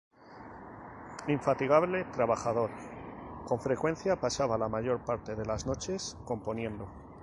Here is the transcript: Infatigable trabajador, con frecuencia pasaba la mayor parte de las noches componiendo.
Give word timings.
Infatigable 1.27 2.05
trabajador, 2.05 2.71
con 3.45 3.59
frecuencia 3.61 4.15
pasaba 4.19 4.57
la 4.57 4.67
mayor 4.67 5.05
parte 5.05 5.35
de 5.35 5.45
las 5.45 5.67
noches 5.67 6.17
componiendo. 6.25 6.87